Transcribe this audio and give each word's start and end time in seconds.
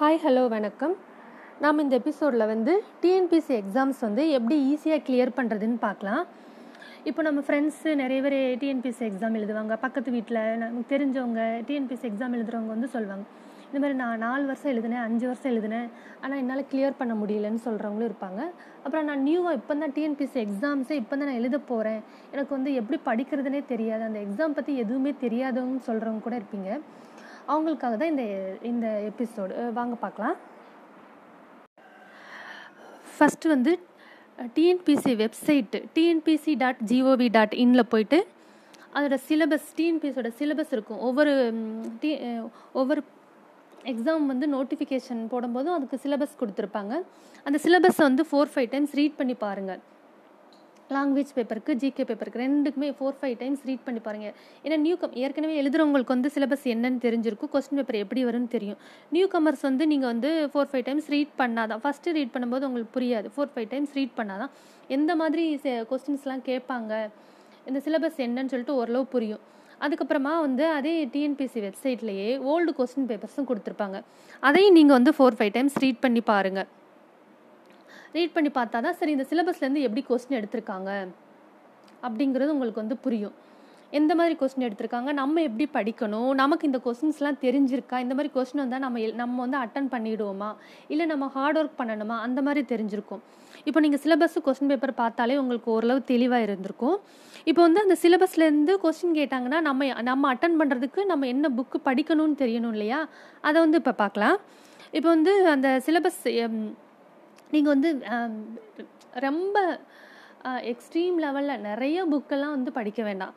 Hi 0.00 0.18
hello 0.24 0.42
வணக்கம். 0.52 0.92
நாம் 1.62 1.80
இந்த 1.82 1.94
எபிசோடில் 2.00 2.44
வந்து 2.50 2.72
டிஎன்பிசி 3.02 3.52
எக்ஸாம்ஸ் 3.60 4.00
வந்து 4.06 4.22
எப்படி 4.36 4.56
ஈஸியாக 4.72 5.00
கிளியர் 5.06 5.32
பண்ணுறதுன்னு 5.38 5.78
பார்க்கலாம். 5.84 6.20
இப்போ 7.08 7.20
நம்ம 7.26 7.40
ஃப்ரெண்ட்ஸு 7.46 7.92
நிறைய 8.00 8.18
பேர் 8.24 8.36
டிஎன்பிசி 8.60 9.02
எக்ஸாம் 9.08 9.36
எழுதுவாங்க. 9.38 9.76
பக்கத்து 9.84 10.12
வீட்டில் 10.16 10.40
நமக்கு 10.62 10.90
தெரிஞ்சவங்க 10.92 11.40
டிஎன்பிசி 11.68 12.06
எக்ஸாம் 12.10 12.36
எழுதுகிறவங்க 12.36 12.72
வந்து 12.74 12.90
சொல்லுவாங்க. 12.94 13.24
இந்த 13.68 13.80
மாதிரி 13.82 13.96
நான் 14.02 14.22
நாலு 14.26 14.44
வருஷம் 14.50 14.72
எழுதினேன் 14.74 15.04
அஞ்சு 15.06 15.26
வருஷம் 15.30 15.52
எழுதினேன். 15.54 15.88
ஆனால் 16.22 16.38
என்னால் 16.42 16.64
கிளியர் 16.74 16.98
பண்ண 17.00 17.16
முடியலன்னு 17.22 17.64
சொல்கிறவங்களும் 17.66 18.10
இருப்பாங்க. 18.10 18.40
அப்புறம் 18.84 19.08
நான் 19.10 19.26
நியூவாக 19.30 19.60
இப்போ 19.60 19.76
தான் 19.82 19.96
டிஎன்பிசி 19.98 20.40
எக்ஸாம்ஸே 20.46 20.98
இப்போ 21.02 21.14
தான் 21.16 21.30
நான் 21.30 21.40
எழுத 21.42 21.60
போகிறேன் 21.72 22.00
எனக்கு 22.34 22.52
வந்து 22.58 22.72
எப்படி 22.82 23.00
படிக்கிறதுனே 23.10 23.62
தெரியாது. 23.74 24.04
அந்த 24.10 24.20
எக்ஸாம் 24.28 24.56
பற்றி 24.60 24.74
எதுவுமே 24.84 25.14
தெரியாதவங்க 25.26 25.82
சொல்கிறவங்க 25.90 26.26
கூட 26.28 26.36
இருப்பீங்க. 26.42 26.70
அவங்களுக்காக 27.52 27.94
தான் 28.00 28.12
இந்த 28.14 28.24
இந்த 28.70 28.86
எபிசோடு 29.10 29.54
வாங்க 29.78 29.94
பார்க்கலாம். 30.04 30.36
ஃபஸ்ட்டு 33.16 33.52
வந்து 33.54 33.72
TNPSC 34.56 35.12
website 35.22 35.78
TNPSC 35.94 36.52
dot 36.62 36.82
GOV 36.90 37.28
dot 37.36 37.54
இனில் 37.62 37.90
போயிட்டு 37.92 38.18
அதோட 38.96 39.16
சிலபஸ் 39.28 39.70
டிஎன்பிசியோட 39.78 40.28
சிலபஸ் 40.40 40.72
இருக்கும். 40.76 41.00
ஒவ்வொரு 41.08 41.32
டி 42.02 42.10
ஒவ்வொரு 42.80 43.00
எக்ஸாம் 43.92 44.24
வந்து 44.32 44.46
நோட்டிஃபிகேஷன் 44.54 45.20
போடும்போதும் 45.32 45.74
அதுக்கு 45.76 45.96
சிலபஸ் 46.04 46.38
கொடுத்துருப்பாங்க. 46.40 46.94
அந்த 47.46 47.58
சிலபஸை 47.64 48.02
வந்து 48.08 48.24
ஃபோர் 48.30 48.52
ஃபைவ் 48.54 48.70
டைம்ஸ் 48.74 48.96
ரீட் 49.00 49.18
பண்ணி 49.20 49.34
பாருங்கள் 49.46 49.82
லாங்குவேஜ் 50.94 51.32
பேப்பருக்கு 51.36 51.72
ஜிகே 51.80 52.04
பேப்பருக்கு 52.08 52.40
ரெண்டுக்குமே 52.44 52.88
ஃபோர் 52.98 53.16
ஃபைவ் 53.20 53.34
டைம்ஸ் 53.40 53.62
ரீட் 53.68 53.82
பண்ணி 53.86 54.00
பாருங்கள் 54.06 54.34
ஏன்னா 54.64 54.76
நியூ 54.84 54.96
கம் 55.00 55.14
ஏற்கனவே 55.22 55.54
எழுதுறவங்களுக்கு 55.62 56.14
வந்து 56.16 56.30
சிலபஸ் 56.36 56.64
என்னன்னு 56.74 57.00
தெரிஞ்சிருக்கும். 57.06 57.50
கொஸ்டின் 57.54 57.78
பேப்பர் 57.80 57.98
எப்படி 58.04 58.22
வரும்னு 58.28 58.50
தெரியும். 58.56 58.78
நியூ 59.16 59.26
கமர்ஸ் 59.34 59.64
வந்து 59.68 59.86
நீங்கள் 59.92 60.10
வந்து 60.12 60.30
ஃபோர் 60.54 60.70
ஃபைவ் 60.70 60.84
டைம்ஸ் 60.88 61.10
ரீட் 61.14 61.34
பண்ணாதான். 61.42 61.82
ஃபஸ்ட்டு 61.84 62.14
ரீட் 62.18 62.32
பண்ணும்போது 62.36 62.66
உங்களுக்கு 62.70 62.92
புரியாது. 62.98 63.28
ஃபோர் 63.34 63.52
ஃபைவ் 63.54 63.68
டைம்ஸ் 63.74 63.94
ரீட் 63.98 64.16
பண்ணாதான். 64.20 64.52
எந்த 64.98 65.10
மாதிரி 65.22 65.44
கொஸ்டின்ஸ்லாம் 65.92 66.44
கேட்பாங்க? 66.50 66.92
இந்த 67.68 67.78
சிலபஸ் 67.88 68.18
என்னன்னு 68.28 68.52
சொல்லிட்டு 68.54 68.78
ஓரளவு 68.80 69.06
புரியும். 69.16 69.44
அதுக்கப்புறமா 69.84 70.32
வந்து 70.46 70.64
அதே 70.78 70.94
டிஎன்பிசி 71.14 71.58
வெப்சைட்லேயே 71.66 72.30
ஓல்டு 72.52 72.70
கொஸ்டின் 72.78 73.08
பேப்பர்ஸும் 73.10 73.48
கொடுத்துருப்பாங்க. 73.50 73.98
அதையும் 74.48 74.76
நீங்கள் 74.80 74.98
வந்து 74.98 75.12
ஃபோர் 75.18 75.38
ஃபைவ் 75.40 75.54
டைம்ஸ் 75.58 75.78
ரீட் 75.84 76.02
பண்ணி 76.06 76.22
பாருங்கள் 76.32 76.68
ரீட் 78.16 78.34
பண்ணி 78.36 78.50
பார்த்தா 78.58 78.78
தான் 78.86 78.96
சரி 79.00 79.12
இந்த 79.16 79.26
சிலபஸ்லேருந்து 79.30 79.84
எப்படி 79.86 80.02
கொஸ்டின் 80.08 80.38
எடுத்திருக்காங்க 80.40 80.90
அப்படிங்கிறது 82.06 82.54
உங்களுக்கு 82.54 82.82
வந்து 82.82 82.96
புரியும். 83.04 83.36
எந்த 83.98 84.12
மாதிரி 84.18 84.34
கொஸ்டின் 84.40 84.64
எடுத்திருக்காங்க 84.66 85.10
நம்ம 85.18 85.42
எப்படி 85.48 85.66
படிக்கணும் 85.76 86.30
நமக்கு 86.40 86.66
இந்த 86.68 86.78
கொஸ்டின்ஸ்லாம் 86.86 87.38
தெரிஞ்சிருக்கா 87.44 87.96
இந்த 88.04 88.14
மாதிரி 88.16 88.30
கொஸ்டின் 88.34 88.62
வந்தால் 88.62 88.82
நம்ம 88.84 89.04
நம்ம 89.20 89.38
வந்து 89.44 89.58
அட்டன் 89.64 89.88
பண்ணிவிடுவோமா 89.94 90.50
இல்லை 90.92 91.04
நம்ம 91.12 91.26
ஹார்ட் 91.36 91.58
ஒர்க் 91.60 91.78
பண்ணணுமா 91.80 92.16
அந்த 92.26 92.42
மாதிரி 92.46 92.62
தெரிஞ்சிருக்கும். 92.72 93.22
இப்போ 93.68 93.80
நீங்கள் 93.84 94.02
சிலபஸ் 94.02 94.36
கொஸ்டின் 94.46 94.70
பேப்பர் 94.72 94.94
பார்த்தாலே 95.02 95.38
உங்களுக்கு 95.42 95.70
ஓரளவு 95.76 96.02
தெளிவாக 96.12 96.46
இருந்திருக்கும். 96.48 96.98
இப்போ 97.50 97.60
வந்து 97.66 97.80
அந்த 97.84 97.96
சிலபஸ்லேருந்து 98.02 98.74
கொஸ்டின் 98.82 99.16
கேட்டாங்கன்னா 99.20 99.60
நம்ம 99.68 99.88
நம்ம 100.10 100.34
அட்டன் 100.34 100.58
பண்ணுறதுக்கு 100.60 101.02
நம்ம 101.12 101.26
என்ன 101.34 101.48
புக்கு 101.60 101.80
படிக்கணும்னு 101.88 102.36
தெரியணும் 102.42 102.74
இல்லையா 102.76 103.00
அதை 103.48 103.56
வந்து 103.64 103.80
இப்போ 103.82 103.94
பார்க்கலாம். 104.02 104.36
இப்போ 104.98 105.08
வந்து 105.14 105.32
அந்த 105.54 105.70
சிலபஸ் 105.86 106.22
நீங்கள் 107.52 107.74
வந்து 107.74 107.90
ரொம்ப 109.26 109.58
எக்ஸ்ட்ரீம் 110.72 111.16
லெவலில் 111.24 111.64
நிறைய 111.68 111.98
புக்கெல்லாம் 112.12 112.56
வந்து 112.56 112.72
படிக்க 112.78 113.00
வேண்டாம். 113.08 113.36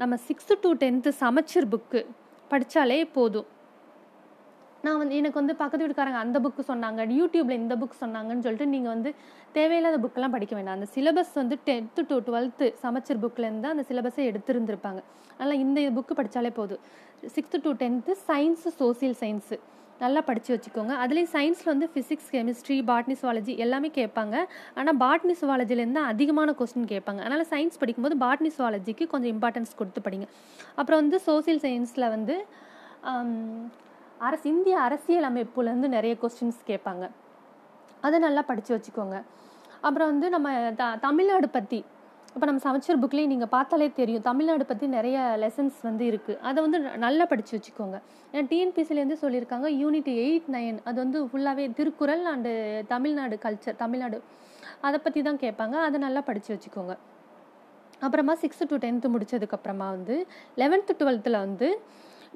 நம்ம 0.00 0.14
sixth 0.28 0.54
to 0.64 0.70
tenth 0.82 1.10
Samacheer 1.22 1.72
book 1.72 2.00
படித்தாலே 2.50 3.00
போதும். 3.16 3.48
நான் 4.84 5.00
வந்து 5.00 5.16
எனக்கு 5.20 5.38
வந்து 5.40 5.54
பக்கத்து 5.60 5.82
வீட்டுக்காரங்க 5.84 6.20
அந்த 6.24 6.38
புக்கு 6.44 6.62
சொன்னாங்க 6.68 7.00
யூடியூப்பில் 7.16 7.60
இந்த 7.62 7.74
புக் 7.80 8.00
சொன்னாங்கன்னு 8.02 8.44
சொல்லிட்டு 8.46 8.68
நீங்கள் 8.74 8.92
வந்து 8.94 9.10
தேவையில்லாத 9.56 9.96
புக்கெல்லாம் 10.04 10.34
படிக்க 10.36 10.54
வேண்டாம். 10.58 10.76
அந்த 10.78 10.88
சிலபஸ் 10.94 11.34
வந்து 11.40 11.56
டென்த்து 11.68 12.02
டு 12.10 12.18
டுவெல்த்து 12.28 12.68
சமைச்சர் 12.84 13.20
புக்லேருந்து 13.24 13.68
அந்த 13.72 13.84
சிலபஸை 13.90 14.24
எடுத்திருந்துருப்பாங்க. 14.30 15.02
அதனால் 15.36 15.60
இந்த 15.64 15.80
புக்கு 15.98 16.14
படித்தாலே 16.20 16.52
போதும். 16.60 16.82
Sixth 17.36 17.60
to 17.66 17.72
tenth 17.82 18.14
science 18.28 18.72
social 18.80 19.18
science 19.22 19.58
நல்லா 20.02 20.20
படித்து 20.28 20.50
வச்சுக்கோங்க. 20.54 20.92
அதுலேயும் 21.02 21.32
சயின்ஸில் 21.34 21.70
வந்து 21.72 21.88
ஃபிசிக்ஸ் 21.92 22.30
கெமிஸ்ட்ரி 22.34 22.76
பாட்னி 22.90 23.14
சுவாலஜி 23.22 23.54
எல்லாமே 23.64 23.88
கேட்பாங்க. 23.98 24.36
ஆனால் 24.78 24.98
பாட்னி 25.02 25.34
சுவாலஜிலேருந்து 25.42 25.98
தான் 26.00 26.10
அதிகமான 26.14 26.54
கொஸ்டின் 26.60 26.90
கேட்பாங்க. 26.94 27.20
அதனால் 27.26 27.44
சயின்ஸ் 27.52 27.80
படிக்கும்போது 27.82 28.16
பாட்னி 28.24 28.52
சுவாலஜிக்கு 28.58 29.06
கொஞ்சம் 29.12 29.32
இம்பார்ட்டன்ஸ் 29.34 29.78
கொடுத்து 29.80 30.02
படிங்க. 30.06 30.28
அப்புறம் 30.80 31.00
வந்து 31.02 31.20
சோசியல் 31.28 31.62
சயின்ஸில் 31.66 32.08
வந்து 32.16 32.36
அரசு 34.28 34.46
இந்திய 34.54 34.76
அரசியல் 34.86 35.28
அமைப்புலேருந்து 35.30 35.88
நிறைய 35.96 36.14
கொஸ்டின்ஸ் 36.22 36.62
கேட்பாங்க. 36.70 37.04
அதை 38.06 38.16
நல்லா 38.26 38.42
படித்து 38.50 38.72
வச்சுக்கோங்க. 38.76 39.16
அப்புறம் 39.86 40.10
வந்து 40.12 40.26
நம்ம 40.34 40.48
த 40.80 40.84
தமிழ்நாடு 41.06 41.48
பற்றி 41.56 41.78
இப்போ 42.34 42.46
நம்ம 42.48 42.62
சமைச்சர் 42.64 43.00
புக்லேயும் 43.02 43.32
நீங்கள் 43.32 43.50
பார்த்தாலே 43.54 43.86
தெரியும். 44.00 44.24
தமிழ்நாடு 44.28 44.64
பற்றி 44.68 44.86
நிறைய 44.96 45.16
லெசன்ஸ் 45.42 45.78
வந்து 45.88 46.04
இருக்குது 46.10 46.38
அதை 46.48 46.58
வந்து 46.64 46.78
நல்லா 47.04 47.24
படித்து 47.30 47.52
வச்சுக்கோங்க. 47.56 47.96
ஏன்னா 48.32 48.42
டிஎன்பிசிலேருந்து 48.50 49.16
சொல்லியிருக்காங்க 49.22 49.68
யூனிட் 49.80 50.10
எயிட் 50.24 50.48
நைன் 50.54 50.78
அது 50.88 50.96
வந்து 51.04 51.20
ஃபுல்லாகவே 51.30 51.64
திருக்குறள் 51.78 52.24
அண்டு 52.32 52.52
தமிழ்நாடு 52.92 53.36
கல்ச்சர் 53.44 53.78
தமிழ்நாடு. 53.84 54.18
அதை 54.88 54.98
பற்றி 55.06 55.20
தான் 55.28 55.40
கேட்பாங்க. 55.44 55.76
அதை 55.86 55.98
நல்லா 56.06 56.20
படித்து 56.28 56.50
வச்சுக்கோங்க. 56.54 56.94
அப்புறமா 58.06 58.34
சிக்ஸ்த்து 58.42 58.68
டு 58.72 58.76
டென்த்து 58.84 59.08
முடித்ததுக்கப்புறமா 59.14 59.88
வந்து 59.96 60.14
லெவன்த்து 60.62 60.92
டுவெல்த்தில் 61.00 61.38
வந்து 61.44 61.68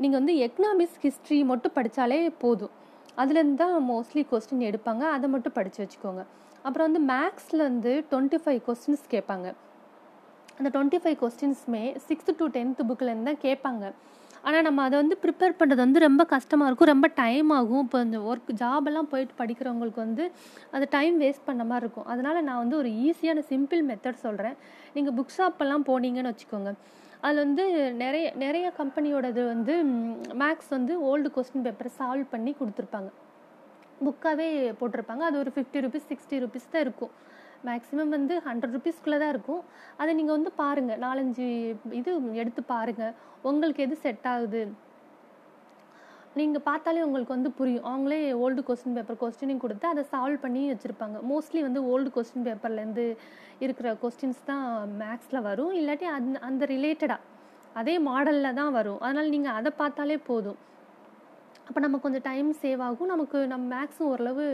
நீங்கள் 0.03 0.19
வந்து 0.21 0.34
எக்கனாமிக்ஸ் 0.47 0.99
ஹிஸ்ட்ரி 1.05 1.38
மட்டும் 1.50 1.75
படித்தாலே 1.78 2.19
போதும். 2.44 2.75
அதுலேருந்து 3.22 3.61
தான் 3.62 3.76
மோஸ்ட்லி 3.93 4.25
கொஸ்டின் 4.32 4.65
எடுப்பாங்க. 4.71 5.05
அதை 5.16 5.28
மட்டும் 5.34 5.55
படித்து 5.59 5.81
வச்சுக்கோங்க. 5.84 6.25
அப்புறம் 6.66 6.87
வந்து 6.88 7.03
மேக்ஸில் 7.12 7.62
வந்து 7.69 7.93
டுவெண்ட்டி 8.11 8.41
ஃபைவ் 8.44 8.61
கொஸ்டின்ஸ் 8.69 9.06
கேட்பாங்க. 9.15 9.49
அந்த 10.59 10.69
டுவெண்ட்டி 10.75 10.98
ஃபைவ் 11.04 11.16
கொஸ்டின்ஸுமே 11.22 11.84
சிக்ஸ்த்து 12.09 12.37
டு 12.41 12.47
டென்த்து 12.56 12.82
புக்கிலேருந்து 12.91 13.31
தான் 13.31 13.44
கேட்பாங்க. 13.47 13.84
ஆனால் 14.48 14.65
நம்ம 14.66 14.81
அதை 14.87 14.97
வந்து 15.00 15.16
ப்ரிப்பேர் 15.22 15.56
பண்ணுறது 15.59 15.81
வந்து 15.84 16.00
ரொம்ப 16.04 16.22
கஷ்டமாக 16.32 16.69
இருக்கும். 16.69 16.91
ரொம்ப 16.92 17.06
டைம் 17.20 17.50
ஆகும். 17.59 17.84
இப்போ 17.87 17.98
இந்த 18.06 18.19
ஒர்க் 18.31 18.50
ஜாபெல்லாம் 18.62 19.09
போயிட்டு 19.12 19.34
படிக்கிறவங்களுக்கு 19.41 20.00
வந்து 20.06 20.25
அது 20.76 20.87
டைம் 20.97 21.14
வேஸ்ட் 21.22 21.47
பண்ண 21.48 21.62
மாதிரி 21.70 21.84
இருக்கும். 21.87 22.09
அதனால் 22.14 22.44
நான் 22.48 22.60
வந்து 22.62 22.76
ஒரு 22.81 22.91
ஈஸியான 23.06 23.44
சிம்பிள் 23.53 23.82
மெத்தட் 23.91 24.22
சொல்கிறேன் 24.26 24.56
நீங்கள் 24.97 25.16
புக் 25.19 25.34
ஷாப்பெல்லாம் 25.38 25.87
போனீங்கன்னு 25.91 26.32
வச்சுக்கோங்க. 26.32 26.72
அதில் 27.25 27.43
வந்து 27.44 27.64
நிறைய 28.04 28.26
நிறைய 28.44 28.66
கம்பெனியோடது 28.81 29.43
வந்து 29.53 29.75
மேக்ஸ் 30.43 30.72
வந்து 30.76 30.94
ஓல்டு 31.10 31.28
கொஸ்டின் 31.37 31.66
பேப்பரை 31.66 31.93
சால்வ் 32.00 32.32
பண்ணி 32.34 32.53
கொடுத்துருப்பாங்க. 32.60 33.10
புக்காகவே 34.06 34.48
போட்டிருப்பாங்க. 34.81 35.22
அது 35.31 35.37
ஒரு 35.43 35.53
ஃபிஃப்டி 35.56 35.81
ருபீஸ் 35.84 36.09
சிக்ஸ்டி 36.12 36.38
ருபீஸ் 36.44 36.72
தான் 36.75 36.84
இருக்கும். 36.87 37.12
மேக்ஸிமம் 37.69 38.14
வந்து 38.16 38.34
ஹண்ட்ரட் 38.47 38.75
ருபீஸ்க்குள்ளே 38.76 39.19
தான் 39.22 39.32
இருக்கும். 39.34 39.62
அதை 40.00 40.10
நீங்கள் 40.19 40.36
வந்து 40.38 40.52
பாருங்கள் 40.62 41.00
நாலஞ்சு 41.04 41.47
இது 42.00 42.10
எடுத்து 42.42 42.64
பாருங்கள் 42.72 43.14
உங்களுக்கு 43.50 43.84
எது 43.86 43.97
செட் 44.06 44.26
ஆகுது? 44.32 44.62
நீங்கள் 46.38 46.64
பார்த்தாலே 46.69 47.02
உங்களுக்கு 47.06 47.36
வந்து 47.36 47.50
புரியும். 47.58 47.84
அவங்களே 47.91 48.20
ஓல்டு 48.44 48.62
கொஸ்டின் 48.69 48.97
பேப்பர் 48.97 49.19
கொஸ்டினிங் 49.20 49.60
கொடுத்து 49.64 49.86
அதை 49.91 50.02
சால்வ் 50.12 50.42
பண்ணி 50.44 50.62
வச்சுருப்பாங்க. 50.70 51.19
மோஸ்ட்லி 51.30 51.60
வந்து 51.66 51.80
ஓல்டு 51.92 52.10
கொஸ்டின் 52.16 52.47
பேப்பர்லேருந்து 52.48 53.04
இருக்கிற 53.64 53.88
கொஸ்டின்ஸ் 54.02 54.41
தான் 54.50 54.66
மேக்ஸில் 55.02 55.44
வரும். 55.48 55.72
இல்லாட்டி 55.81 56.08
அந்த 56.16 56.41
அந்த 56.48 56.66
ரிலேட்டடாக 56.75 57.20
அதே 57.81 57.94
மாடலில் 58.08 58.56
தான் 58.60 58.75
வரும். 58.78 59.00
அதனால் 59.04 59.32
நீங்கள் 59.34 59.56
அதை 59.60 59.70
பார்த்தாலே 59.82 60.19
போதும். 60.31 60.58
அப்போ 61.69 61.81
நம்ம 61.84 61.98
கொஞ்சம் 62.04 62.25
டைம் 62.31 62.50
சேவ் 62.62 62.82
ஆகும். 62.86 63.10
நமக்கு 63.14 63.38
நம்ம 63.52 63.64
மேக்ஸும் 63.76 64.10
ஓரளவு 64.12 64.46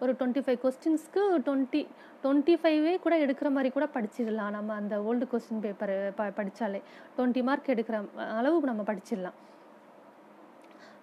ஒரு 0.00 0.12
டுவெண்ட்டி 0.18 0.42
ஃபைவ் 0.46 0.58
கொஸ்டின்ஸ்க்கு 0.64 1.22
டுவெண்ட்டி 1.46 1.80
டுவெண்ட்டி 2.22 2.54
ஃபைவே 2.62 2.92
கூட 3.04 3.14
எடுக்கிற 3.24 3.48
மாதிரி 3.50 3.70
கூட 3.70 3.86
படிச்சிடலாம். 3.94 4.54
நம்ம 4.56 4.74
அந்த 4.74 4.94
ஓல்டு 5.08 5.26
கொஸ்டின் 5.32 5.62
பேப்பர் 5.64 5.94
ப 6.18 6.30
படித்தாலே 6.38 6.80
டுவெண்ட்டி 7.16 7.42
மார்க் 7.42 7.72
எடுக்கிற 7.74 7.98
அளவுக்கு 8.38 8.70
நம்ம 8.72 8.84
படிச்சிடலாம். 8.92 9.36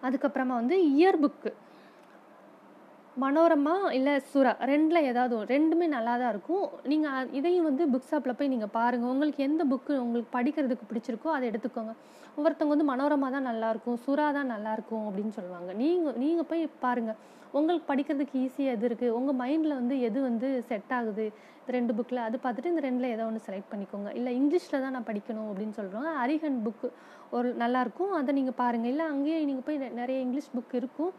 அதுக்கப்புறமா 0.06 0.56
வந்து 0.62 0.78
இயர் 0.94 1.22
புக்கு 1.24 1.52
மனோரமா 3.24 3.74
இல்லை 3.98 4.14
சுரா? 4.32 4.52
ரெண்டில் 4.72 5.08
ஏதாவது 5.10 5.36
ரெண்டுமே 5.52 5.86
நல்லா 5.94 6.14
தான் 6.22 6.32
இருக்கும் 6.34 6.66
நீங்கள் 6.92 7.30
இதையும் 7.40 7.68
வந்து 7.70 7.84
புக் 7.94 8.10
ஷாப்பில் 8.10 8.36
போய் 8.40 8.52
நீங்கள் 8.54 8.72
பாருங்கள் 8.78 9.12
உங்களுக்கு 9.14 9.42
எந்த 9.48 9.64
புக்கு 9.72 9.94
உங்களுக்கு 10.06 10.30
படிக்கிறதுக்கு 10.38 10.88
பிடிச்சிருக்கோ 10.90 11.30
அதை 11.36 11.46
எடுத்துக்கோங்க. 11.52 11.94
ஒவ்வொருத்தவங்க 12.38 12.74
வந்து 12.76 12.88
மனோரமா 12.92 13.28
தான் 13.36 13.48
நல்லாயிருக்கும் 13.50 14.00
சுறா 14.06 14.26
தான் 14.38 14.52
நல்லாயிருக்கும் 14.54 15.06
அப்படின்னு 15.10 15.34
சொல்லுவாங்க. 15.38 15.70
நீங்கள் 15.82 16.18
நீங்கள் 16.24 16.48
போய் 16.50 16.64
பாருங்கள் 16.86 17.20
உங்களுக்கு 17.58 17.88
படிக்கிறதுக்கு 17.92 18.42
ஈஸியாக 18.46 18.76
எது 18.78 18.86
இருக்குது 18.90 19.14
உங்கள் 19.18 19.38
மைண்டில் 19.42 19.78
வந்து 19.82 19.98
எது 20.08 20.20
வந்து 20.30 20.48
செட் 20.70 20.92
ஆகுது? 20.98 21.28
இந்த 21.60 21.72
ரெண்டு 21.78 21.94
புக்கில் 21.98 22.26
அது 22.26 22.38
பார்த்துட்டு 22.46 22.72
இந்த 22.74 22.84
ரெண்டில் 22.88 23.14
ஏதோ 23.16 23.26
ஒன்று 23.30 23.46
செலக்ட் 23.48 23.72
பண்ணிக்கோங்க. 23.74 24.10
இல்லை 24.20 24.32
இங்கிலீஷில் 24.40 24.84
தான் 24.86 24.96
நான் 24.98 25.08
படிக்கணும் 25.12 25.48
அப்படின்னு 25.52 25.78
சொல்கிறோம் 25.80 26.10
அரிஹன் 26.24 26.60
புக்கு 26.66 26.90
ஒரு 27.38 27.48
நல்லாயிருக்கும் 27.64 28.14
அதை 28.20 28.34
நீங்கள் 28.40 28.58
பாருங்கள் 28.64 28.94
இல்லை 28.94 29.08
அங்கேயே 29.14 29.40
நீங்கள் 29.52 29.68
போய் 29.70 29.80
நிறைய 30.02 30.18
இங்கிலீஷ் 30.26 30.52
புக் 30.58 30.76
இருக்கும். 30.82 31.14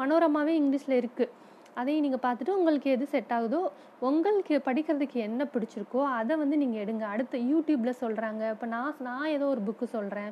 மனோரமாவே 0.00 0.52
இங்கிலீஷில் 0.60 0.98
இருக்குது 1.00 1.32
அதையும் 1.80 2.04
நீங்கள் 2.04 2.22
பார்த்துட்டு 2.24 2.56
உங்களுக்கு 2.58 2.88
எது 2.96 3.06
செட் 3.14 3.32
ஆகுதோ 3.36 3.60
உங்களுக்கு 4.08 4.54
படிக்கிறதுக்கு 4.68 5.18
என்ன 5.28 5.42
பிடிச்சிருக்கோ 5.54 6.00
அதை 6.18 6.34
வந்து 6.42 6.56
நீங்கள் 6.62 6.82
எடுங்க. 6.84 7.04
அடுத்து 7.14 7.38
யூடியூப்பில் 7.50 7.98
சொல்கிறாங்க 8.02 8.42
இப்போ 8.54 8.66
நான் 8.74 9.00
நான் 9.08 9.32
ஏதோ 9.36 9.46
ஒரு 9.54 9.62
புக்கு 9.68 9.86
சொல்கிறேன் 9.96 10.30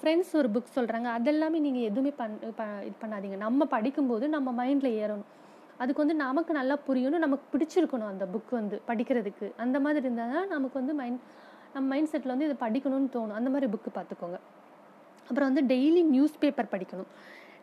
ஃப்ரெண்ட்ஸ் 0.00 0.32
ஒரு 0.40 0.48
புக் 0.54 0.76
சொல்கிறாங்க 0.76 1.08
அதெல்லாமே 1.18 1.58
நீங்கள் 1.66 1.86
எதுவுமே 1.90 2.12
பண் 2.20 2.36
ப 2.58 2.64
இது 2.88 2.96
பண்ணாதீங்க. 3.02 3.38
நம்ம 3.46 3.66
படிக்கும்போது 3.74 4.24
நம்ம 4.36 4.52
மைண்டில் 4.60 4.90
ஏறணும். 5.02 5.28
அதுக்கு 5.82 6.02
வந்து 6.04 6.16
நமக்கு 6.24 6.52
நல்லா 6.60 6.76
புரியணும். 6.88 7.24
நமக்கு 7.26 7.46
பிடிச்சிருக்கணும் 7.52 8.10
அந்த 8.12 8.24
புக் 8.34 8.52
வந்து 8.60 8.78
படிக்கிறதுக்கு. 8.90 9.46
அந்த 9.64 9.76
மாதிரி 9.84 10.04
இருந்தால் 10.06 10.32
தான் 10.36 10.48
நமக்கு 10.54 10.76
வந்து 10.80 10.94
மைண்ட் 11.00 11.20
நம்ம 11.74 11.86
மைண்ட் 11.92 12.10
செட்டில் 12.12 12.34
வந்து 12.34 12.48
இதை 12.48 12.56
படிக்கணும்னு 12.64 13.10
தோணும். 13.16 13.36
அந்த 13.40 13.50
மாதிரி 13.54 13.68
புக்கு 13.74 13.90
பார்த்துக்கோங்க. 13.98 14.38
அப்புறம் 15.28 15.48
வந்து 15.50 15.62
டெய்லி 15.72 16.02
நியூஸ் 16.14 16.40
பேப்பர் 16.44 16.72
படிக்கணும். 16.74 17.10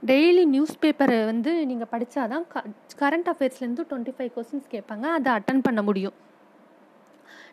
டெய்லி 0.06 0.46
நியூஸ் 0.46 0.80
பேப்பரை 0.82 1.26
வந்து 1.26 1.66
நீங்கள் 1.66 1.90
படித்தாதான் 1.92 2.44
க 2.54 2.64
கரண்ட் 3.02 3.30
அஃபேர்ஸ்லேருந்து 3.32 3.84
டுவெண்ட்டி 3.90 4.14
ஃபைவ் 4.18 4.32
கொஸ்டின்ஸ் 4.36 4.68
கேட்பாங்க. 4.74 5.06
அதை 5.18 5.30
அட்டன் 5.34 5.62
பண்ண 5.68 5.82
முடியும். 5.82 6.16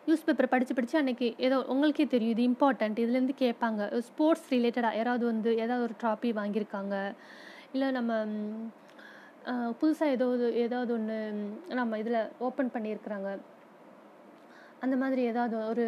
நியூஸ் 0.05 0.25
பேப்பர் 0.25 0.49
படித்து 0.49 0.73
படித்து 0.73 1.01
அன்றைக்கி 1.01 1.27
ஏதோ 1.37 1.57
உங்களுக்கே 1.73 2.05
தெரியும் 2.07 2.33
இது 2.35 2.43
இம்பார்ட்டண்ட் 2.51 2.99
இதுலேருந்து 3.03 3.35
கேட்பாங்க. 3.39 4.01
ஸ்போர்ட்ஸ் 4.09 4.49
ரிலேட்டடாக 4.53 4.99
யாராவது 4.99 5.25
வந்து 5.25 5.57
ஏதாவது 5.57 5.85
ஒரு 5.87 5.95
ட்ராஃபி 6.03 6.31
வாங்கியிருக்காங்க. 6.39 7.15
இல்லை 7.73 7.91
நம்ம 7.91 8.13
புதுசாக 9.81 10.15
ஏதோ 10.17 10.27
ஏதாவது 10.65 10.93
ஒன்று 10.93 11.17
நம்ம 11.79 11.97
இதில் 11.97 12.21
ஓப்பன் 12.37 12.71
பண்ணியிருக்கிறாங்க. 12.75 13.31
அந்த 14.79 14.95
மாதிரி 14.95 15.21
ஏதாவது 15.31 15.57
ஒரு 15.71 15.87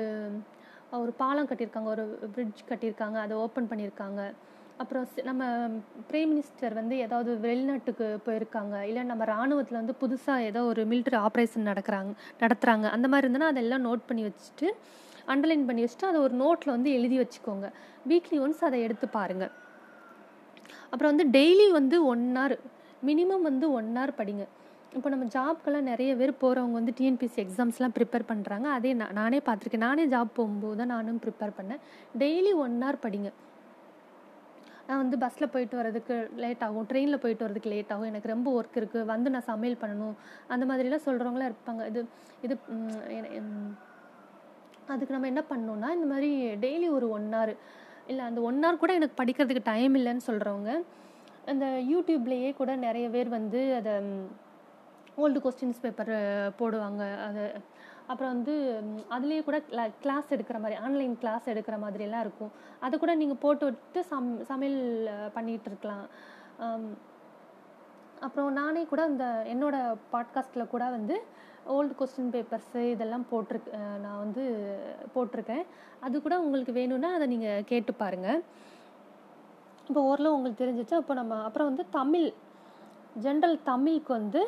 ஒரு 0.92 1.12
பாலம் 1.12 1.48
கட்டியிருக்காங்க. 1.48 1.90
ஒரு 1.96 2.20
பிரிட்ஜ் 2.36 2.62
கட்டியிருக்காங்க. 2.70 3.18
அதை 3.26 3.38
ஓப்பன் 3.38 3.70
பண்ணியிருக்காங்க. 3.72 4.34
அப்புறம் 4.82 5.06
நம்ம 5.30 5.44
பிரைம் 6.10 6.30
மினிஸ்டர் 6.34 6.74
வந்து 6.80 6.96
ஏதாவது 7.06 7.32
வெளிநாட்டுக்கு 7.46 8.08
போயிருக்காங்க. 8.26 8.76
இல்லை 8.90 9.04
நம்ம 9.12 9.24
இராணுவத்தில் 9.30 9.80
வந்து 9.82 9.96
புதுசாக 10.02 10.48
ஏதோ 10.50 10.62
ஒரு 10.72 10.82
மிலிட்ரி 10.92 11.18
ஆப்ரேஷன் 11.28 11.70
நடக்கிறாங்க 11.72 12.12
நடத்துகிறாங்க 12.42 12.86
அந்த 12.96 13.08
மாதிரி 13.12 13.26
இருந்ததுன்னா 13.28 13.52
அதெல்லாம் 13.54 13.86
நோட் 13.88 14.04
பண்ணி 14.10 14.24
வச்சுட்டு 14.28 14.68
அண்டர்லைன் 15.34 15.66
பண்ணி 15.70 15.82
வச்சுட்டு 15.86 16.10
அதை 16.10 16.20
ஒரு 16.26 16.36
நோட்டில் 16.44 16.74
வந்து 16.76 16.92
எழுதி 16.98 17.18
வச்சுக்கோங்க. 17.22 17.70
வீக்லி 18.12 18.38
ஒன்ஸ் 18.46 18.62
அதை 18.68 18.78
எடுத்து 18.88 19.08
பாருங்கள் 19.18 19.54
அப்புறம் 20.92 21.12
வந்து 21.14 21.26
டெய்லி 21.38 21.66
வந்து 21.80 21.98
ஒன் 22.12 22.24
ஹவர் 22.40 22.56
மினிமம் 23.08 23.44
வந்து 23.50 23.66
ஒன் 23.80 23.90
ஹவர் 23.98 24.14
படிங்க. 24.20 24.46
இப்போ 24.98 25.10
நம்ம 25.14 25.26
ஜாப்க்கெல்லாம் 25.38 25.90
நிறைய 25.92 26.12
பேர் 26.20 26.32
போகிறவங்க 26.44 26.78
வந்து 26.80 26.94
டிஎன்பிசி 27.00 27.40
எக்ஸாம்ஸ்லாம் 27.46 27.96
ப்ரிப்பேர் 27.98 28.30
பண்ணுறாங்க 28.30 28.68
அதே 28.78 28.94
நான் 29.02 29.14
நானே 29.22 29.40
பார்த்துருக்கேன். 29.48 29.86
நானே 29.88 30.06
ஜாப் 30.14 30.38
போகும்போது 30.40 30.78
தான் 30.82 30.92
நானும் 30.96 31.20
ப்ரிப்பேர் 31.26 31.58
பண்ணேன். 31.60 31.82
டெய்லி 32.24 32.54
ஒன் 32.66 32.78
ஹவர் 32.84 33.04
படிங்க. 33.06 33.32
நான் 34.88 35.02
வந்து 35.04 35.18
பஸ்ஸில் 35.24 35.52
போயிட்டு 35.54 35.76
வரதுக்கு 35.80 36.16
லேட் 36.44 36.64
ஆகும். 36.66 36.88
ட்ரெயினில் 36.92 37.22
போயிட்டு 37.24 37.46
வரதுக்கு 37.46 37.74
லேட் 37.74 37.92
ஆகும். 37.94 38.10
எனக்கு 38.12 38.34
ரொம்ப 38.34 38.48
ஒர்க் 38.58 38.78
இருக்குது 38.82 39.10
வந்து 39.14 39.34
நான் 39.36 39.50
சமையல் 39.52 39.82
பண்ணணும். 39.84 40.16
அந்த 40.54 40.64
மாதிரிலாம் 40.70 41.06
சொல்கிறவங்களாம் 41.08 41.52
இருப்பாங்க. 41.52 41.84
இது 41.92 42.04
இது 42.46 42.56
அதுக்கு 44.94 45.16
நம்ம 45.16 45.30
என்ன 45.32 45.42
பண்ணோன்னா 45.50 45.88
இந்த 45.98 46.08
மாதிரி 46.12 46.30
டெய்லி 46.66 46.90
ஒரு 46.98 47.08
ஒன் 47.16 47.28
ஹவர் 47.36 47.54
இல்லை 48.12 48.24
அந்த 48.30 48.40
ஒன் 48.50 48.60
ஹவர் 48.64 48.82
கூட 48.84 48.92
எனக்கு 49.00 49.18
படிக்கிறதுக்கு 49.22 49.70
டைம் 49.72 49.96
இல்லைன்னு 50.00 50.28
சொல்கிறவங்க 50.30 50.72
அந்த 51.52 51.66
யூடியூப்லேயே 51.92 52.52
கூட 52.60 52.72
நிறைய 52.86 53.08
பேர் 53.16 53.30
வந்து 53.38 53.62
அதை 53.80 53.94
ஓல்டு 55.24 55.40
கொஸ்டின்ஸ் 55.44 55.84
பேப்பர் 55.84 56.14
போடுவாங்க. 56.60 57.04
அதை 57.28 57.44
அப்புறம் 58.10 58.34
வந்து 58.36 58.54
அதுலேயே 59.16 59.42
கூட 59.48 59.58
கிளாஸ் 60.04 60.34
எடுக்கிற 60.36 60.58
மாதிரி 60.64 60.76
ஆன்லைன் 60.86 61.16
கிளாஸ் 61.24 61.50
எடுக்கிற 61.54 61.76
மாதிரியெல்லாம் 61.84 62.24
இருக்கும். 62.26 62.52
அதை 62.86 62.96
கூட 63.04 63.14
நீங்கள் 63.22 63.42
போட்டு 63.44 63.66
விட்டு 63.70 64.02
சம் 64.12 64.30
சமையல் 64.52 64.80
பண்ணிகிட்டு 65.38 65.70
இருக்கலாம். 65.72 66.06
அப்புறம் 68.26 68.48
நானே 68.60 68.84
கூட 68.92 69.02
அந்த 69.10 69.26
என்னோடய 69.54 69.98
பாட்காஸ்ட்டில் 70.14 70.72
கூட 70.74 70.86
வந்து 70.98 71.16
ஓல்டு 71.76 71.94
கொஸ்டின் 72.00 72.32
பேப்பர்ஸு 72.36 72.82
இதெல்லாம் 72.94 73.26
போட்டிருக்கு 73.32 73.72
நான் 74.04 74.22
வந்து 74.24 74.44
போட்டிருக்கேன். 75.16 75.66
அது 76.06 76.16
கூட 76.26 76.36
உங்களுக்கு 76.44 76.74
வேணும்னா 76.80 77.10
அதை 77.18 77.26
நீங்கள் 77.34 77.66
கேட்டு 77.72 77.94
பாருங்கள் 78.02 78.40
இப்போ 79.90 80.02
ஓரளவு 80.12 80.36
உங்களுக்கு 80.38 80.62
தெரிஞ்சிச்சு 80.64 80.96
அப்போ 81.02 81.14
நம்ம 81.20 81.36
அப்புறம் 81.48 81.70
வந்து 81.70 81.84
தமிழ் 82.00 82.30
ஜென்ரல் 83.26 83.58
தமிழுக்கு 83.70 84.12
வந்து 84.20 84.42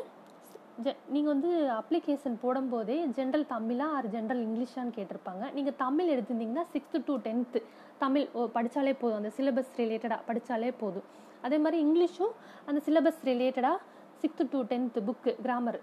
ஜெ 0.83 0.91
நீங்கள் 1.13 1.31
வந்து 1.33 1.49
அப்ளிகேஷன் 1.77 2.35
போடும்போதே 2.41 2.97
ஜென்ரல் 3.17 3.45
தமிழா 3.53 3.87
ஆர் 3.97 4.07
ஜென்ரல் 4.13 4.41
இங்கிலீஷான்னு 4.45 4.93
கேட்டிருப்பாங்க. 4.97 5.43
நீங்கள் 5.55 5.75
தமிழ் 5.81 6.11
எடுத்திருந்தீங்கன்னா 6.13 6.63
சிக்ஸ்த்து 6.73 6.99
டு 7.07 7.15
டென்த்து 7.25 7.59
தமிழ் 8.03 8.25
ஓ 8.39 8.45
படித்தாலே 8.57 8.93
போதும். 9.01 9.19
அந்த 9.21 9.31
சிலபஸ் 9.37 9.71
ரிலேட்டடாக 9.81 10.21
படித்தாலே 10.29 10.69
போதும். 10.81 11.07
அதே 11.47 11.57
மாதிரி 11.63 11.77
இங்கிலீஷும் 11.85 12.33
அந்த 12.67 12.79
சிலபஸ் 12.87 13.21
ரிலேட்டடாக 13.29 13.77
sixth 14.21 14.49
to 14.53 14.61
tenth 14.71 15.01
book 15.09 15.31
grammar 15.45 15.79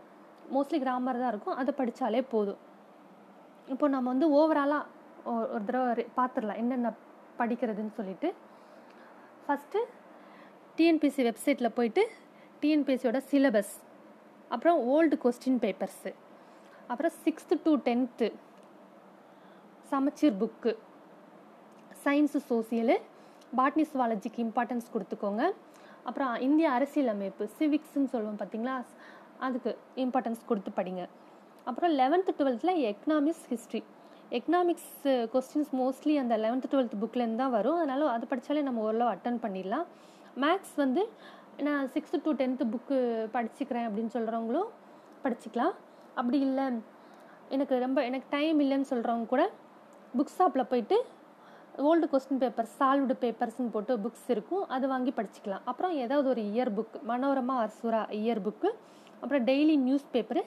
mostly 0.55 0.79
grammar 0.85 1.21
தான் 1.23 1.33
இருக்கும். 1.35 1.57
அதை 1.61 1.73
படித்தாலே 1.81 2.23
போதும். 2.35 2.61
இப்போ 3.75 3.87
நம்ம 3.95 4.07
வந்து 4.15 4.29
ஓவராலாக 4.39 4.85
ஒரு 5.55 5.65
தடவை 5.69 6.05
பார்த்துடலாம் 6.19 6.61
என்னென்ன 6.63 6.93
படிக்கிறதுன்னு 7.41 7.95
சொல்லிட்டு. 7.99 8.29
ஃபஸ்ட்டு 9.47 9.81
டிஎன்பிசி 10.79 11.23
வெப்சைட்டில் 11.29 11.77
போயிட்டு 11.79 12.03
டிஎன்பிசியோட 12.63 13.19
சிலபஸ் 13.33 13.75
அப்புறம் 14.49 14.79
ஓல்டு 14.93 15.17
கொஸ்டின் 15.25 15.61
பேப்பர்ஸு. 15.65 16.11
அப்புறம் 16.87 17.13
sixth 17.25 17.57
to 17.65 17.73
tenth 17.89 18.29
Samacheer 19.93 20.37
book. 20.43 20.73
Science 22.05 22.41
social 22.51 22.97
botany 23.57 23.85
சுவாலஜிக்கு 23.93 24.41
importance 24.47 24.89
கொடுத்துக்கோங்க. 24.95 25.43
அப்புறம் 26.09 26.35
இந்திய 26.47 26.71
அரசியலமைப்பு 26.71 27.45
சிவிக்ஸ்ன்னு 27.59 28.11
சொல்லுவோம் 28.15 28.41
பார்த்தீங்களா? 28.43 28.75
அதுக்கு 29.39 29.79
இம்பார்ட்டன்ஸ் 29.97 30.43
கொடுத்து 30.47 30.71
படிங்க. 30.77 31.03
அப்புறம் 31.65 31.93
லெவன்த்து 31.99 32.33
டுவெல்த்தில் 32.39 32.83
economics 32.91 33.47
history. 33.49 33.83
Economics 34.31 34.95
questions 35.05 35.73
mostly 35.73 36.15
அந்த 36.23 36.37
லெவன்த்து 36.37 36.71
டுவெல்த் 36.71 36.97
புக்லேருந்து 37.03 37.41
தான் 37.43 37.51
வரும். 37.51 37.77
அதனால் 37.77 38.07
அது 38.09 38.27
படித்தாலே 38.27 38.63
நம்ம 38.63 38.81
ஓரளவு 38.81 39.11
அட்டன் 39.11 39.43
பண்ணிடலாம். 39.45 39.87
மேக்ஸ் 40.45 40.75
வந்து 40.77 41.03
நான் 41.63 41.89
சிக்ஸ்த்து 41.95 42.21
டு 42.23 42.33
டென்த்து 42.33 42.65
புக்கு 42.73 42.97
படிச்சுக்கிறேன் 43.33 43.87
அப்படின்னு 43.89 44.13
சொல்கிறவங்களும் 44.13 44.71
படிச்சுக்கலாம். 45.25 45.75
அப்படி 46.15 46.41
இல்லை. 46.41 46.65
எனக்கு 47.49 47.79
ரொம்ப 47.79 48.05
எனக்கு 48.05 48.27
டைம் 48.31 48.61
இல்லைன்னு 48.61 48.89
சொல்கிறவங்க 48.91 49.27
கூட 49.27 49.51
புக் 50.19 50.35
ஷாப்பில் 50.37 50.67
போயிட்டு 50.67 51.05
ஓல்டு 51.77 52.07
கொஸ்டின் 52.13 52.39
பேப்பர் 52.39 52.69
சால்வ்டு 52.79 53.15
பேப்பர்ஸ்னு 53.21 53.71
போட்டு 53.71 53.97
புக்ஸ் 53.97 54.29
இருக்கும். 54.29 54.69
அது 54.69 54.89
வாங்கி 54.89 55.13
படிச்சுக்கலாம். 55.17 55.65
அப்புறம் 55.65 55.93
ஏதாவது 55.93 56.29
ஒரு 56.29 56.43
இயர் 56.43 56.73
புக் 56.79 56.97
மனோரமா 57.09 57.57
அசுரா 57.67 58.03
இயர் 58.21 58.45
புக்கு 58.49 58.71
அப்புறம் 59.21 59.45
டெய்லி 59.45 59.77
நியூஸ் 59.79 60.07
பேப்பரு 60.13 60.43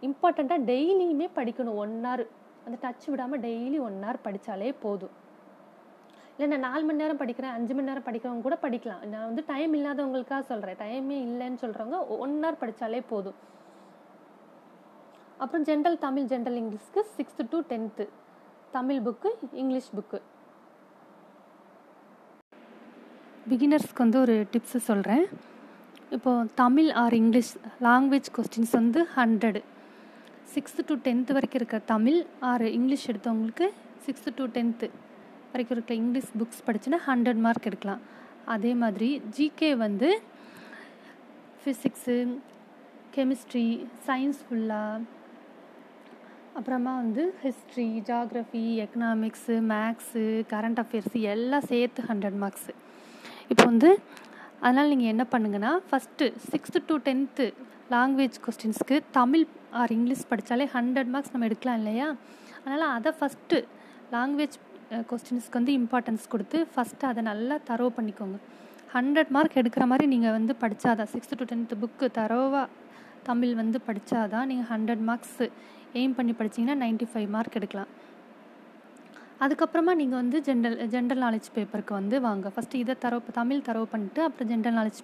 இம்பார்ட்டண்ட்டாக 0.00 0.66
டெய்லியுமே 0.72 1.28
படிக்கணும். 1.34 1.74
ஒன் 1.74 2.00
ஹவர் 2.04 2.26
அந்த 2.66 2.76
டச் 2.82 3.10
விடாமல் 3.10 3.40
டெய்லி 3.40 3.80
ஒன் 3.80 4.00
ஹவர் 4.02 4.16
படித்தாலே 4.22 4.72
போதும். 4.72 5.26
இல்லை 6.38 6.48
நான் 6.50 6.66
நாலு 6.66 6.82
மணி 6.86 7.02
நேரம் 7.02 7.20
படிக்கிறேன் 7.20 7.54
அஞ்சு 7.56 7.72
மணி 7.76 7.88
நேரம் 7.90 8.04
படிக்கிறவங்க 8.08 8.44
கூட 8.46 8.56
படிக்கலாம். 8.64 9.00
நான் 9.12 9.24
வந்து 9.28 9.42
டைம் 9.52 9.72
இல்லாதவங்களுக்காக 9.76 10.42
சொல்கிறேன் 10.50 10.76
டைமே 10.82 11.16
இல்லைன்னு 11.28 11.58
சொல்கிறவங்க 11.62 11.98
ஒன் 12.24 12.34
ஹவர் 12.42 12.58
படித்தாலே 12.60 13.00
போதும். 13.12 13.38
அப்புறம் 15.44 15.64
general 15.68 15.98
Tamil 16.04 16.28
general 16.32 16.58
இங்கிலீஷ்க்கு 16.60 17.02
sixth 17.16 17.46
to 17.54 17.58
tenth 17.72 18.04
Tamil 18.76 19.00
book 19.06 19.30
English 19.62 19.90
book 19.96 20.20
பிகினர்ஸ்க்கு 23.50 24.04
வந்து 24.04 24.20
ஒரு 24.24 24.36
டிப்ஸு 24.54 24.80
சொல்கிறேன் 24.90 25.26
இப்போது 26.16 26.48
Tamil 26.62 26.92
or 27.02 27.16
English 27.20 27.52
language 27.88 28.30
questions 28.38 28.76
வந்து 28.80 29.02
ஹண்ட்ரடு 29.16 29.62
சிக்ஸ்த்து 30.54 30.86
டு 30.90 30.96
டென்த்து 31.08 31.38
வரைக்கும் 31.38 31.60
இருக்க 31.62 31.82
தமிழ் 31.94 32.20
ஆர் 32.52 32.66
இங்கிலீஷ் 32.78 33.08
எடுத்தவங்களுக்கு 33.12 33.68
சிக்ஸ்த்து 34.06 34.36
டு 34.40 34.46
டென்த்து 34.56 34.88
வரைக்கும் 35.52 35.76
இருக்க 35.76 35.92
இங்கிலீஷ் 36.00 36.32
புக்ஸ் 36.40 36.64
படிச்சுன்னா 36.66 36.98
ஹண்ட்ரட் 37.06 37.40
மார்க் 37.44 37.68
எடுக்கலாம். 37.70 38.02
அதே 38.54 38.72
மாதிரி 38.82 39.08
ஜிகே 39.36 39.70
வந்து 39.84 40.08
ஃபிசிக்ஸு 41.62 42.16
கெமிஸ்ட்ரி 43.16 43.66
சயின்ஸ் 44.08 44.42
ஃபுல்லாக 44.46 45.06
அப்புறமா 46.58 46.92
வந்து 47.02 47.22
history 47.42 47.88
geography 48.10 48.62
economics 48.84 49.56
maths 49.72 50.24
current 50.52 50.80
affairs 50.82 51.20
எல்லாம் 51.34 51.66
சேர்த்து 51.70 52.02
ஹண்ட்ரட் 52.10 52.38
மார்க்ஸு 52.42 52.72
இப்போ 53.50 53.64
வந்து 53.64 53.90
அதனால் 54.62 54.90
நீங்கள் 54.92 55.12
என்ன 55.14 55.24
பண்ணுங்கன்னா 55.32 55.72
first 55.88 56.26
sixth 56.52 56.80
to 56.88 56.94
tenth 57.08 57.46
language 57.94 58.38
கொஸ்டின்ஸ்க்கு 58.46 58.96
Tamil 59.18 59.44
or 59.80 59.92
English 59.96 60.24
படித்தாலே 60.30 60.66
ஹண்ட்ரட் 60.76 61.12
மார்க்ஸ் 61.14 61.32
நம்ம 61.34 61.48
எடுக்கலாம் 61.50 61.78
இல்லையா? 61.82 62.08
அதனால் 62.62 62.86
அதை 62.96 63.12
ஃபஸ்ட்டு 63.18 63.58
லாங்குவேஜ் 64.12 64.56
கொஸ்டின்ஸ்க்கு 65.08 65.58
வந்து 65.60 65.72
இம்பார்ட்டன்ஸ் 65.78 66.26
கொடுத்து 66.32 66.58
ஃபஸ்ட்டு 66.72 67.08
அதை 67.10 67.22
நல்லா 67.30 67.56
தரவு 67.70 67.90
பண்ணிக்கோங்க. 67.96 68.36
ஹண்ட்ரட் 68.94 69.30
மார்க் 69.36 69.56
எடுக்கிற 69.60 69.84
மாதிரி 69.90 70.06
நீங்கள் 70.12 70.34
வந்து 70.36 70.52
படித்தாதான் 70.62 71.10
சிக்ஸ்த்து 71.14 71.38
டு 71.40 71.46
டென்த்து 71.50 71.76
புக்கு 71.82 72.06
தரோவாக 72.18 72.66
தமிழ் 73.28 73.52
வந்து 73.60 73.78
படித்தாதான் 73.88 74.46
நீங்கள் 74.50 74.68
ஹண்ட்ரட் 74.72 75.02
மார்க்ஸு 75.08 75.46
எய்ம் 76.00 76.14
பண்ணி 76.18 76.32
படிச்சிங்கன்னா 76.38 76.76
நைன்ட்டி 76.84 77.06
ஃபைவ் 77.10 77.28
மார்க் 77.34 77.58
எடுக்கலாம். 77.60 77.90
அதுக்கப்புறமா 79.44 79.92
நீங்கள் 80.00 80.20
வந்து 80.20 80.38
ஜென்ரல் 80.46 80.78
ஜென்ரல் 80.94 81.22
நாலேஜ் 81.24 81.48
பேப்பருக்கு 81.56 81.94
வந்து 82.00 82.16
வாங்க. 82.28 82.46
ஃபஸ்ட்டு 82.54 82.80
இதை 82.84 82.94
தரவு 83.04 83.34
தமிழ் 83.40 83.66
தரவு 83.68 83.86
பண்ணிட்டு 83.92 84.22
அப்புறம் 84.26 84.50
ஜென்ரல் 84.52 84.76
நாலேஜ் 84.78 85.02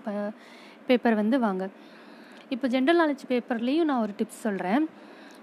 பேப்பர் 0.88 1.16
வந்து 1.22 1.36
வாங்க. 1.46 1.64
இப்போ 2.54 2.66
ஜென்ரல் 2.74 3.00
நாலேஜ் 3.02 3.22
பேப்பர்லேயும் 3.32 3.88
நான் 3.90 4.02
ஒரு 4.06 4.14
டிப்ஸ் 4.20 4.40
சொல்கிறேன் 4.46 4.82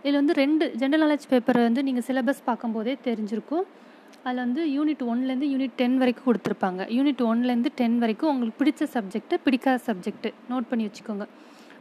இதில் 0.02 0.20
வந்து 0.22 0.36
ரெண்டு 0.42 0.66
ஜென்ரல் 0.82 1.04
நாலேஜ் 1.06 1.30
பேப்பர் 1.32 1.60
வந்து 1.68 1.84
நீங்கள் 1.88 2.06
சிலபஸ் 2.10 2.44
பார்க்கும்போதே 2.50 2.96
தெரிஞ்சிருக்கும். 3.08 3.66
அதில் 4.26 4.42
வந்து 4.46 4.64
யூனிட் 4.76 5.04
ஒன்லேருந்து 5.12 5.48
யூனிட் 5.54 5.78
டென் 5.82 5.96
வரைக்கும் 6.02 6.28
கொடுத்துருப்பாங்க. 6.30 6.82
யூனிட் 6.98 7.22
ஒன்லேருந்து 7.30 7.72
டென் 7.80 7.98
வரைக்கும் 8.04 8.32
உங்களுக்கு 8.34 8.60
பிடிச்ச 8.62 8.88
சப்ஜெக்ட்டு 8.96 9.38
பிடிக்காத 9.46 9.80
சப்ஜெக்ட்டு 9.88 10.32
நோட் 10.52 10.68
பண்ணி 10.72 10.86
வச்சுக்கோங்க. 10.88 11.26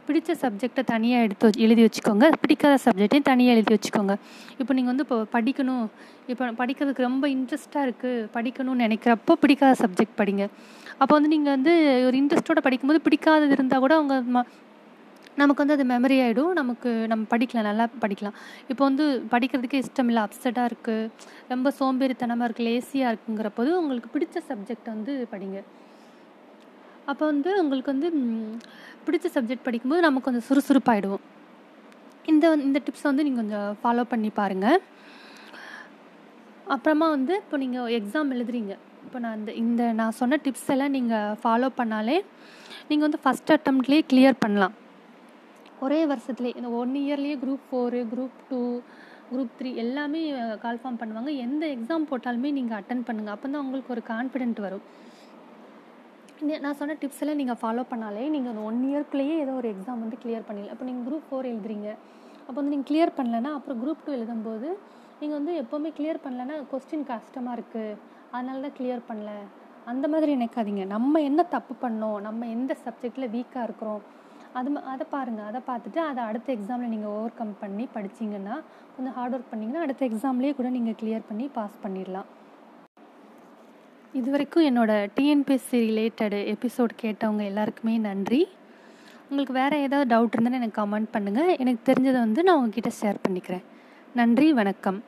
பிடிச்ச 0.07 0.31
சப்ஜெக்டை 0.43 0.83
தனியாக 0.93 1.25
எடுத்து 1.25 1.47
எழுதி 1.65 1.81
வச்சுக்கோங்க. 1.87 2.25
பிடிக்காத 2.43 2.77
சப்ஜெக்டையும் 2.85 3.27
தனியாக 3.31 3.55
எழுதி 3.55 3.71
வச்சுக்கோங்க. 3.75 4.13
இப்போ 4.61 4.73
நீங்கள் 4.77 4.91
வந்து 4.93 5.05
இப்போ 5.07 5.17
படிக்கணும். 5.35 5.85
இப்போ 6.31 6.45
படிக்கிறதுக்கு 6.61 7.07
ரொம்ப 7.09 7.25
இன்ட்ரெஸ்ட்டாக 7.35 7.85
இருக்குது 7.87 8.25
படிக்கணும்னு 8.37 8.85
நினைக்கிறப்போ 8.87 9.35
பிடிக்காத 9.43 9.75
சப்ஜெக்ட் 9.83 10.17
படிங்க. 10.21 10.45
அப்போ 11.01 11.13
வந்து 11.17 11.31
நீங்கள் 11.35 11.55
வந்து 11.57 11.73
ஒரு 12.07 12.15
இன்ட்ரெஸ்ட்டோட 12.21 12.61
படிக்கும்போது 12.67 13.01
பிடிக்காதது 13.07 13.55
இருந்தால் 13.57 13.83
கூட 13.85 13.95
அவங்க 13.99 14.43
நமக்கு 15.39 15.61
வந்து 15.63 15.75
அது 15.77 15.85
மெமரி 15.91 16.15
ஆகிடும் 16.23 16.53
நமக்கு 16.59 16.89
நம்ம 17.11 17.23
படிக்கலாம் 17.33 17.67
நல்லா 17.69 17.85
படிக்கலாம். 18.03 18.35
இப்போ 18.71 18.83
வந்து 18.89 19.05
படிக்கிறதுக்கே 19.33 19.81
இஷ்டம் 19.83 20.09
இல்லை 20.11 20.21
அப்செட்டாக 20.27 20.69
இருக்குது 20.71 21.09
ரொம்ப 21.51 21.71
சோம்பேறித்தனமாக 21.79 22.47
இருக்குது 22.47 22.67
லேசியாக 22.69 23.11
இருக்குங்கிற 23.13 23.49
போது 23.59 23.69
உங்களுக்கு 23.81 24.09
பிடிச்ச 24.15 24.37
சப்ஜெக்ட் 24.49 24.89
வந்து 24.95 25.13
படிங்க. 25.33 25.59
அப்போ 27.11 27.23
வந்து 27.31 27.51
உங்களுக்கு 27.61 27.93
வந்து 27.93 28.09
பிடிச்ச 29.05 29.27
சப்ஜெக்ட் 29.35 29.67
படிக்கும்போது 29.67 30.05
நமக்கு 30.07 30.27
கொஞ்சம் 30.27 30.47
சுறுசுறுப்பாகிடுவோம் 30.49 31.25
இந்த 32.31 32.51
இந்த 32.67 32.79
டிப்ஸை 32.87 33.07
வந்து 33.11 33.25
நீங்கள் 33.27 33.43
கொஞ்சம் 33.43 33.69
ஃபாலோ 33.81 34.03
பண்ணி 34.11 34.29
பாருங்கள் 34.41 34.79
அப்புறமா 36.75 37.07
வந்து 37.15 37.33
இப்போ 37.43 37.57
நீங்கள் 37.63 37.93
எக்ஸாம் 37.99 38.29
எழுதுறீங்க. 38.35 38.73
இப்போ 39.05 39.19
நான் 39.23 39.37
இந்த 39.39 39.51
இந்த 39.63 39.81
நான் 39.99 40.17
சொன்ன 40.19 40.37
டிப்ஸ் 40.45 40.69
எல்லாம் 40.75 40.93
நீங்கள் 40.97 41.33
ஃபாலோ 41.41 41.69
பண்ணாலே 41.79 42.17
நீங்கள் 42.89 43.07
வந்து 43.07 43.23
ஃபஸ்ட் 43.23 43.55
அட்டம்ப்ட்லேயே 43.55 44.03
கிளியர் 44.11 44.41
பண்ணலாம். 44.43 44.75
ஒரே 45.85 45.99
வருஷத்துலேயே 46.11 46.57
இந்த 46.59 46.69
one 46.81 46.93
இயர்லேயே 47.03 47.35
group 47.43 47.65
four 47.69 47.99
group 48.13 48.39
two 48.49 48.61
group 49.31 49.53
three 49.59 49.69
எல்லாமே 49.83 50.21
கால்ஃபார்ம் 50.63 50.99
பண்ணுவாங்க. 51.01 51.31
எந்த 51.45 51.63
எக்ஸாம் 51.75 52.07
போட்டாலுமே 52.09 52.49
நீங்கள் 52.57 52.77
அட்டன் 52.79 53.03
பண்ணுங்கள் 53.07 53.35
அப்போ 53.35 53.47
தான் 53.53 53.63
உங்களுக்கு 53.65 53.93
ஒரு 53.95 54.03
கான்ஃபிடென்ட் 54.13 54.59
வரும். 54.65 54.83
நான் 56.65 56.77
சொன்ன 56.79 56.95
டிப்ஸ் 57.01 57.21
எல்லாம் 57.23 57.39
நீங்கள் 57.41 57.59
ஃபாலோ 57.61 57.83
பண்ணாலே 57.91 58.23
நீங்கள் 58.35 58.51
அந்த 58.53 58.63
ஒன் 58.69 58.79
இயர்க்குள்ளேயே 58.91 59.35
ஏதோ 59.43 59.53
ஒரு 59.61 59.67
எக்ஸாம் 59.73 60.01
வந்து 60.03 60.17
கிளியர் 60.23 60.47
பண்ணிடலாம். 60.47 60.75
அப்போ 60.75 60.87
நீங்கள் 60.89 61.05
குரூப் 61.07 61.27
ஃபோர் 61.29 61.49
எழுதுறீங்க. 61.53 61.89
அப்போ 62.45 62.57
வந்து 62.59 62.73
நீங்கள் 62.75 62.89
கிளியர் 62.91 63.13
பண்ணலன்னா 63.19 63.51
அப்புறம் 63.57 63.79
குரூப் 63.83 64.05
டூ 64.05 64.11
எழுதும்போது 64.19 64.69
நீங்கள் 65.19 65.37
வந்து 65.39 65.53
எப்போவுமே 65.63 65.89
கிளியர் 65.97 66.23
பண்ணலைன்னா 66.23 66.55
கொஸ்டின் 66.71 67.09
கஷ்டமாக 67.11 67.57
இருக்குது 67.57 67.97
அதனால 68.35 68.61
தான் 68.65 68.75
கிளியர் 68.79 69.03
பண்ணல. 69.09 69.31
அந்த 69.91 70.05
மாதிரி 70.13 70.31
நினைக்காதீங்க. 70.37 70.83
நம்ம 70.95 71.21
என்ன 71.29 71.41
தப்பு 71.55 71.73
பண்ணோம்? 71.85 72.17
நம்ம 72.27 72.47
எந்த 72.55 72.71
சப்ஜெக்டில் 72.85 73.33
வீக்காக 73.35 73.67
இருக்கிறோம்? 73.67 74.01
அது 74.59 74.69
அதை 74.93 75.05
பாருங்கள் 75.15 75.47
அதை 75.49 75.59
பார்த்துட்டு 75.67 75.99
அதை 76.09 76.21
அடுத்த 76.29 76.47
எக்ஸாமில் 76.57 76.91
நீங்கள் 76.93 77.11
ஓவர் 77.17 77.37
கம் 77.39 77.51
பண்ணி 77.63 77.85
படிச்சிங்கன்னா 77.95 78.55
கொஞ்சம் 78.95 79.15
ஹார்ட் 79.17 79.35
ஒர்க் 79.35 79.51
பண்ணிங்கன்னா 79.51 79.83
அடுத்த 79.85 80.01
எக்ஸாம்லேயே 80.09 80.53
கூட 80.57 80.69
நீங்கள் 80.77 80.97
கிளியர் 81.01 81.27
பண்ணி 81.29 81.45
பாஸ் 81.57 81.77
பண்ணிடலாம். 81.83 82.29
இது 84.19 84.29
வரைக்கும் 84.31 84.65
என்னோடய 84.69 85.09
டிஎன்பிஎஸ்சி 85.17 85.77
ரிலேட்டடு 85.89 86.39
எபிசோட் 86.53 86.93
கேட்டவங்க 87.03 87.43
எல்லாருக்குமே 87.51 87.95
நன்றி. 88.07 88.41
உங்களுக்கு 89.29 89.53
வேறு 89.59 89.75
ஏதாவது 89.85 90.09
டவுட் 90.13 90.33
இருந்தால் 90.35 90.59
எனக்கு 90.59 90.79
கமெண்ட் 90.81 91.11
பண்ணுங்கள் 91.13 91.51
எனக்கு 91.63 91.81
தெரிஞ்சதை 91.89 92.19
வந்து 92.25 92.43
நான் 92.47 92.59
உங்ககிட்ட 92.61 92.91
ஷேர் 93.01 93.23
பண்ணிக்கிறேன். 93.27 93.65
நன்றி 94.19 94.47
வணக்கம். 94.59 94.99